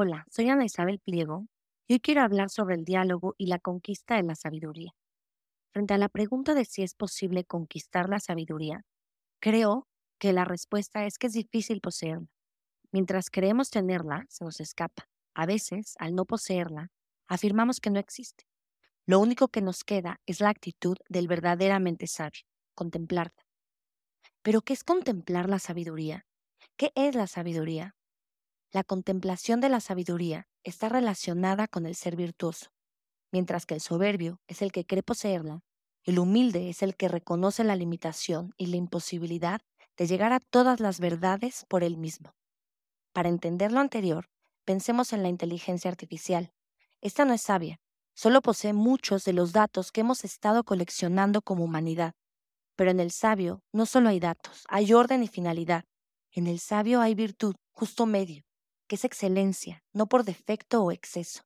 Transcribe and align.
Hola, 0.00 0.24
soy 0.30 0.48
Ana 0.48 0.64
Isabel 0.64 1.00
Pliego 1.00 1.48
y 1.88 1.94
hoy 1.94 1.98
quiero 1.98 2.22
hablar 2.22 2.50
sobre 2.50 2.76
el 2.76 2.84
diálogo 2.84 3.34
y 3.36 3.46
la 3.46 3.58
conquista 3.58 4.14
de 4.14 4.22
la 4.22 4.36
sabiduría. 4.36 4.92
Frente 5.72 5.92
a 5.92 5.98
la 5.98 6.08
pregunta 6.08 6.54
de 6.54 6.64
si 6.66 6.84
es 6.84 6.94
posible 6.94 7.42
conquistar 7.44 8.08
la 8.08 8.20
sabiduría, 8.20 8.84
creo 9.40 9.88
que 10.20 10.32
la 10.32 10.44
respuesta 10.44 11.04
es 11.04 11.18
que 11.18 11.26
es 11.26 11.32
difícil 11.32 11.80
poseerla. 11.80 12.28
Mientras 12.92 13.28
creemos 13.28 13.70
tenerla, 13.70 14.24
se 14.28 14.44
nos 14.44 14.60
escapa. 14.60 15.08
A 15.34 15.46
veces, 15.46 15.96
al 15.98 16.14
no 16.14 16.26
poseerla, 16.26 16.92
afirmamos 17.26 17.80
que 17.80 17.90
no 17.90 17.98
existe. 17.98 18.44
Lo 19.04 19.18
único 19.18 19.48
que 19.48 19.62
nos 19.62 19.82
queda 19.82 20.20
es 20.26 20.40
la 20.40 20.50
actitud 20.50 20.96
del 21.08 21.26
verdaderamente 21.26 22.06
sabio, 22.06 22.42
contemplarla. 22.76 23.48
Pero, 24.42 24.60
¿qué 24.60 24.74
es 24.74 24.84
contemplar 24.84 25.48
la 25.48 25.58
sabiduría? 25.58 26.24
¿Qué 26.76 26.92
es 26.94 27.16
la 27.16 27.26
sabiduría? 27.26 27.97
La 28.70 28.84
contemplación 28.84 29.60
de 29.60 29.70
la 29.70 29.80
sabiduría 29.80 30.46
está 30.62 30.90
relacionada 30.90 31.68
con 31.68 31.86
el 31.86 31.94
ser 31.94 32.16
virtuoso, 32.16 32.70
mientras 33.32 33.64
que 33.64 33.72
el 33.74 33.80
soberbio 33.80 34.40
es 34.46 34.60
el 34.60 34.72
que 34.72 34.84
cree 34.84 35.02
poseerla, 35.02 35.62
el 36.04 36.18
humilde 36.18 36.68
es 36.68 36.82
el 36.82 36.94
que 36.94 37.08
reconoce 37.08 37.64
la 37.64 37.76
limitación 37.76 38.52
y 38.58 38.66
la 38.66 38.76
imposibilidad 38.76 39.62
de 39.96 40.06
llegar 40.06 40.34
a 40.34 40.40
todas 40.40 40.80
las 40.80 41.00
verdades 41.00 41.64
por 41.68 41.82
él 41.82 41.96
mismo. 41.96 42.34
Para 43.14 43.30
entender 43.30 43.72
lo 43.72 43.80
anterior, 43.80 44.28
pensemos 44.64 45.14
en 45.14 45.22
la 45.22 45.30
inteligencia 45.30 45.90
artificial. 45.90 46.52
Esta 47.00 47.24
no 47.24 47.32
es 47.32 47.42
sabia, 47.42 47.80
solo 48.14 48.42
posee 48.42 48.74
muchos 48.74 49.24
de 49.24 49.32
los 49.32 49.52
datos 49.52 49.92
que 49.92 50.02
hemos 50.02 50.24
estado 50.24 50.62
coleccionando 50.62 51.40
como 51.40 51.64
humanidad. 51.64 52.14
Pero 52.76 52.90
en 52.90 53.00
el 53.00 53.12
sabio 53.12 53.62
no 53.72 53.86
solo 53.86 54.10
hay 54.10 54.20
datos, 54.20 54.64
hay 54.68 54.92
orden 54.92 55.22
y 55.22 55.28
finalidad. 55.28 55.84
En 56.30 56.46
el 56.46 56.60
sabio 56.60 57.00
hay 57.00 57.14
virtud, 57.14 57.56
justo 57.72 58.06
medio, 58.06 58.44
que 58.88 58.96
es 58.96 59.04
excelencia, 59.04 59.84
no 59.92 60.08
por 60.08 60.24
defecto 60.24 60.82
o 60.82 60.90
exceso. 60.90 61.44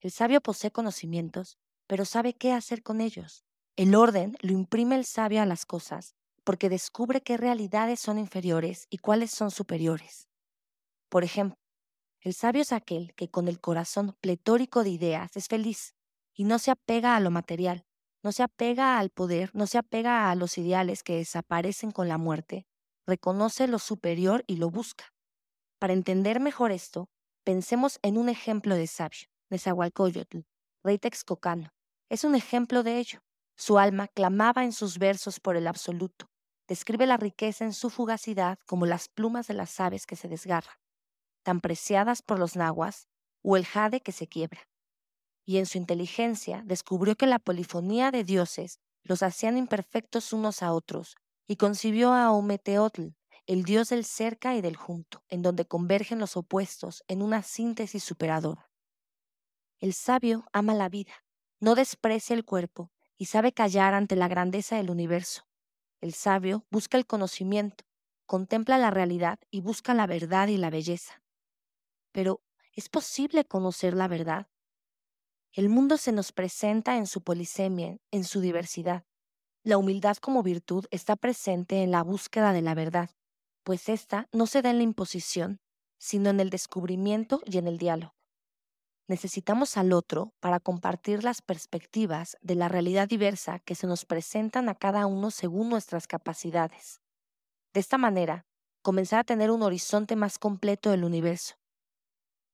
El 0.00 0.10
sabio 0.10 0.40
posee 0.40 0.72
conocimientos, 0.72 1.58
pero 1.86 2.04
sabe 2.04 2.34
qué 2.34 2.52
hacer 2.52 2.82
con 2.82 3.00
ellos. 3.00 3.44
El 3.76 3.94
orden 3.94 4.36
lo 4.40 4.52
imprime 4.52 4.96
el 4.96 5.04
sabio 5.04 5.42
a 5.42 5.46
las 5.46 5.66
cosas, 5.66 6.14
porque 6.42 6.68
descubre 6.68 7.22
qué 7.22 7.36
realidades 7.36 8.00
son 8.00 8.18
inferiores 8.18 8.86
y 8.90 8.98
cuáles 8.98 9.30
son 9.30 9.50
superiores. 9.50 10.28
Por 11.08 11.24
ejemplo, 11.24 11.56
el 12.20 12.34
sabio 12.34 12.62
es 12.62 12.72
aquel 12.72 13.14
que 13.14 13.30
con 13.30 13.48
el 13.48 13.60
corazón 13.60 14.16
pletórico 14.20 14.82
de 14.82 14.90
ideas 14.90 15.36
es 15.36 15.48
feliz 15.48 15.94
y 16.34 16.44
no 16.44 16.58
se 16.58 16.70
apega 16.70 17.16
a 17.16 17.20
lo 17.20 17.30
material, 17.30 17.84
no 18.22 18.32
se 18.32 18.42
apega 18.42 18.98
al 18.98 19.10
poder, 19.10 19.50
no 19.54 19.66
se 19.66 19.78
apega 19.78 20.30
a 20.30 20.34
los 20.34 20.56
ideales 20.58 21.02
que 21.02 21.16
desaparecen 21.16 21.90
con 21.90 22.08
la 22.08 22.18
muerte, 22.18 22.66
reconoce 23.06 23.68
lo 23.68 23.78
superior 23.78 24.44
y 24.46 24.56
lo 24.56 24.70
busca. 24.70 25.13
Para 25.78 25.92
entender 25.92 26.40
mejor 26.40 26.72
esto, 26.72 27.08
pensemos 27.44 27.98
en 28.02 28.16
un 28.16 28.28
ejemplo 28.28 28.74
de 28.74 28.86
sabio, 28.86 29.28
Nezahualcóyotl, 29.50 30.40
rey 30.82 30.98
texcocano. 30.98 31.70
Es 32.08 32.24
un 32.24 32.34
ejemplo 32.34 32.82
de 32.82 32.98
ello. 32.98 33.20
Su 33.56 33.78
alma 33.78 34.08
clamaba 34.08 34.64
en 34.64 34.72
sus 34.72 34.98
versos 34.98 35.40
por 35.40 35.56
el 35.56 35.66
absoluto. 35.66 36.26
Describe 36.66 37.06
la 37.06 37.16
riqueza 37.16 37.64
en 37.64 37.72
su 37.72 37.90
fugacidad 37.90 38.58
como 38.66 38.86
las 38.86 39.08
plumas 39.08 39.46
de 39.46 39.54
las 39.54 39.78
aves 39.80 40.06
que 40.06 40.16
se 40.16 40.28
desgarran, 40.28 40.76
tan 41.42 41.60
preciadas 41.60 42.22
por 42.22 42.38
los 42.38 42.56
nahuas, 42.56 43.06
o 43.42 43.56
el 43.56 43.66
jade 43.66 44.00
que 44.00 44.12
se 44.12 44.26
quiebra. 44.26 44.62
Y 45.44 45.58
en 45.58 45.66
su 45.66 45.76
inteligencia 45.76 46.62
descubrió 46.64 47.16
que 47.16 47.26
la 47.26 47.38
polifonía 47.38 48.10
de 48.10 48.24
dioses 48.24 48.78
los 49.02 49.22
hacían 49.22 49.58
imperfectos 49.58 50.32
unos 50.32 50.62
a 50.62 50.72
otros, 50.72 51.16
y 51.46 51.56
concibió 51.56 52.14
a 52.14 52.32
Ometeotl, 52.32 53.08
el 53.46 53.64
Dios 53.64 53.90
del 53.90 54.04
cerca 54.04 54.54
y 54.54 54.62
del 54.62 54.76
junto, 54.76 55.22
en 55.28 55.42
donde 55.42 55.66
convergen 55.66 56.18
los 56.18 56.36
opuestos 56.36 57.04
en 57.08 57.20
una 57.20 57.42
síntesis 57.42 58.02
superadora. 58.02 58.70
El 59.78 59.92
sabio 59.92 60.46
ama 60.52 60.74
la 60.74 60.88
vida, 60.88 61.12
no 61.60 61.74
desprecia 61.74 62.34
el 62.34 62.44
cuerpo 62.44 62.90
y 63.18 63.26
sabe 63.26 63.52
callar 63.52 63.92
ante 63.92 64.16
la 64.16 64.28
grandeza 64.28 64.76
del 64.76 64.90
universo. 64.90 65.46
El 66.00 66.14
sabio 66.14 66.64
busca 66.70 66.96
el 66.96 67.06
conocimiento, 67.06 67.84
contempla 68.24 68.78
la 68.78 68.90
realidad 68.90 69.38
y 69.50 69.60
busca 69.60 69.92
la 69.92 70.06
verdad 70.06 70.48
y 70.48 70.56
la 70.56 70.70
belleza. 70.70 71.22
Pero, 72.12 72.40
¿es 72.72 72.88
posible 72.88 73.44
conocer 73.44 73.94
la 73.94 74.08
verdad? 74.08 74.48
El 75.52 75.68
mundo 75.68 75.98
se 75.98 76.12
nos 76.12 76.32
presenta 76.32 76.96
en 76.96 77.06
su 77.06 77.22
polisemia, 77.22 77.98
en 78.10 78.24
su 78.24 78.40
diversidad. 78.40 79.04
La 79.62 79.76
humildad 79.76 80.16
como 80.16 80.42
virtud 80.42 80.86
está 80.90 81.14
presente 81.14 81.82
en 81.82 81.90
la 81.90 82.02
búsqueda 82.02 82.52
de 82.52 82.62
la 82.62 82.74
verdad 82.74 83.10
pues 83.64 83.88
esta 83.88 84.28
no 84.32 84.46
se 84.46 84.62
da 84.62 84.70
en 84.70 84.78
la 84.78 84.84
imposición, 84.84 85.58
sino 85.98 86.30
en 86.30 86.38
el 86.38 86.50
descubrimiento 86.50 87.40
y 87.46 87.58
en 87.58 87.66
el 87.66 87.78
diálogo. 87.78 88.14
Necesitamos 89.06 89.76
al 89.76 89.92
otro 89.92 90.32
para 90.40 90.60
compartir 90.60 91.24
las 91.24 91.42
perspectivas 91.42 92.38
de 92.40 92.54
la 92.54 92.68
realidad 92.68 93.08
diversa 93.08 93.58
que 93.58 93.74
se 93.74 93.86
nos 93.86 94.04
presentan 94.04 94.68
a 94.68 94.74
cada 94.74 95.06
uno 95.06 95.30
según 95.30 95.68
nuestras 95.68 96.06
capacidades. 96.06 97.00
De 97.74 97.80
esta 97.80 97.98
manera, 97.98 98.46
comenzar 98.82 99.20
a 99.20 99.24
tener 99.24 99.50
un 99.50 99.62
horizonte 99.62 100.16
más 100.16 100.38
completo 100.38 100.90
del 100.90 101.04
universo. 101.04 101.56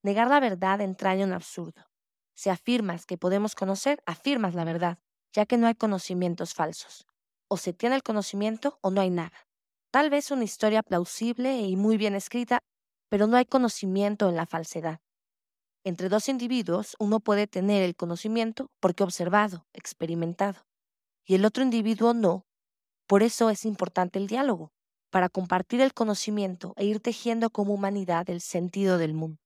Negar 0.03 0.29
la 0.29 0.41
verdad 0.41 0.81
entraña 0.81 1.27
un 1.27 1.33
absurdo. 1.33 1.91
Si 2.35 2.51
afirmas 2.51 3.05
que 3.05 3.19
podemos 3.19 3.55
conocer, 3.55 4.03
afirmas 4.07 4.55
la 4.55 4.65
verdad, 4.65 4.99
ya 5.33 5.47
que 5.47 5.57
no 5.57 5.67
hay 5.67 5.75
conocimientos 5.75 6.55
falsos. 6.55 7.07
O 7.49 7.57
se 7.57 7.73
tiene 7.73 7.97
el 7.97 8.03
conocimiento 8.03 8.79
o 8.81 8.91
no 8.91 9.01
hay 9.01 9.11
nada. 9.11 9.50
Tal 9.91 10.09
vez 10.09 10.31
una 10.31 10.45
historia 10.45 10.85
plausible 10.85 11.63
y 11.63 11.75
muy 11.75 11.97
bien 11.97 12.15
escrita, 12.15 12.61
pero 13.09 13.27
no 13.27 13.37
hay 13.37 13.45
conocimiento 13.45 14.29
en 14.29 14.37
la 14.37 14.47
falsedad. 14.47 15.01
Entre 15.83 16.09
dos 16.09 16.29
individuos, 16.29 16.95
uno 17.01 17.19
puede 17.19 17.49
tener 17.49 17.83
el 17.83 17.97
conocimiento 17.97 18.71
porque 18.79 19.03
observado, 19.03 19.67
experimentado, 19.73 20.61
y 21.25 21.35
el 21.35 21.45
otro 21.45 21.65
individuo 21.65 22.15
no. 22.15 22.45
Por 23.09 23.25
eso 23.25 23.51
es 23.51 23.65
importante 23.65 24.21
el 24.21 24.29
diálogo, 24.29 24.71
para 25.11 25.29
compartir 25.29 25.81
el 25.81 25.93
conocimiento 25.93 26.73
e 26.77 26.85
ir 26.85 27.01
tejiendo 27.01 27.51
como 27.51 27.75
humanidad 27.75 28.31
el 28.31 28.41
sentido 28.41 28.97
del 28.97 29.15
mundo. 29.15 29.41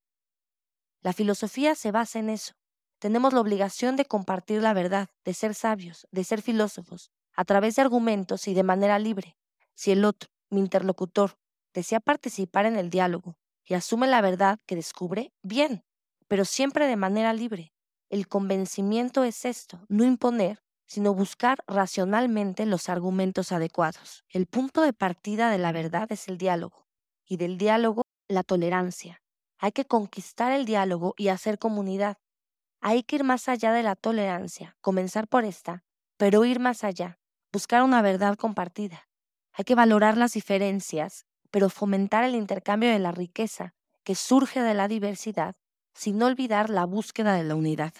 La 1.00 1.14
filosofía 1.14 1.74
se 1.74 1.90
basa 1.90 2.18
en 2.18 2.28
eso. 2.28 2.52
Tenemos 2.98 3.32
la 3.32 3.40
obligación 3.40 3.96
de 3.96 4.04
compartir 4.04 4.60
la 4.60 4.74
verdad, 4.74 5.08
de 5.24 5.32
ser 5.32 5.54
sabios, 5.54 6.06
de 6.10 6.24
ser 6.24 6.42
filósofos, 6.42 7.10
a 7.34 7.44
través 7.44 7.76
de 7.76 7.82
argumentos 7.82 8.46
y 8.46 8.52
de 8.52 8.62
manera 8.62 8.98
libre. 8.98 9.38
Si 9.74 9.90
el 9.90 10.04
otro, 10.04 10.33
mi 10.54 10.60
interlocutor 10.60 11.36
desea 11.74 12.00
participar 12.00 12.66
en 12.66 12.76
el 12.76 12.88
diálogo 12.88 13.36
y 13.64 13.74
asume 13.74 14.06
la 14.06 14.20
verdad 14.20 14.58
que 14.66 14.76
descubre, 14.76 15.32
bien, 15.42 15.84
pero 16.28 16.44
siempre 16.44 16.86
de 16.86 16.96
manera 16.96 17.32
libre. 17.32 17.72
El 18.10 18.28
convencimiento 18.28 19.24
es 19.24 19.44
esto, 19.44 19.84
no 19.88 20.04
imponer, 20.04 20.62
sino 20.86 21.14
buscar 21.14 21.58
racionalmente 21.66 22.66
los 22.66 22.88
argumentos 22.88 23.52
adecuados. 23.52 24.24
El 24.28 24.46
punto 24.46 24.82
de 24.82 24.92
partida 24.92 25.50
de 25.50 25.58
la 25.58 25.72
verdad 25.72 26.10
es 26.12 26.28
el 26.28 26.38
diálogo, 26.38 26.86
y 27.26 27.36
del 27.36 27.58
diálogo 27.58 28.02
la 28.28 28.42
tolerancia. 28.42 29.22
Hay 29.58 29.72
que 29.72 29.86
conquistar 29.86 30.52
el 30.52 30.66
diálogo 30.66 31.14
y 31.16 31.28
hacer 31.28 31.58
comunidad. 31.58 32.18
Hay 32.80 33.02
que 33.02 33.16
ir 33.16 33.24
más 33.24 33.48
allá 33.48 33.72
de 33.72 33.82
la 33.82 33.96
tolerancia, 33.96 34.76
comenzar 34.80 35.26
por 35.26 35.44
esta, 35.44 35.84
pero 36.18 36.44
ir 36.44 36.60
más 36.60 36.84
allá, 36.84 37.18
buscar 37.52 37.82
una 37.82 38.02
verdad 38.02 38.36
compartida. 38.36 39.08
Hay 39.56 39.64
que 39.64 39.76
valorar 39.76 40.16
las 40.16 40.32
diferencias, 40.32 41.26
pero 41.50 41.70
fomentar 41.70 42.24
el 42.24 42.34
intercambio 42.34 42.90
de 42.90 42.98
la 42.98 43.12
riqueza 43.12 43.72
que 44.02 44.16
surge 44.16 44.60
de 44.60 44.74
la 44.74 44.88
diversidad, 44.88 45.54
sin 45.94 46.20
olvidar 46.22 46.70
la 46.70 46.84
búsqueda 46.84 47.34
de 47.34 47.44
la 47.44 47.54
unidad. 47.54 47.94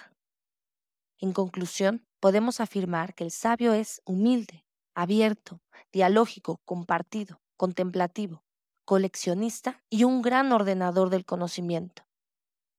En 1.19 1.33
conclusión, 1.33 2.05
podemos 2.19 2.59
afirmar 2.59 3.15
que 3.15 3.23
el 3.23 3.31
sabio 3.31 3.73
es 3.73 4.03
humilde, 4.05 4.65
abierto, 4.95 5.61
dialógico, 5.93 6.61
compartido, 6.65 7.41
contemplativo, 7.57 8.43
coleccionista 8.85 9.81
y 9.89 10.03
un 10.03 10.23
gran 10.23 10.51
ordenador 10.51 11.09
del 11.09 11.25
conocimiento. 11.25 12.03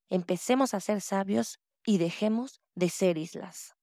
Empecemos 0.09 0.73
a 0.73 0.81
ser 0.81 0.99
sabios 0.99 1.59
y 1.85 1.97
dejemos 1.97 2.61
de 2.75 2.89
ser 2.89 3.17
islas. 3.17 3.74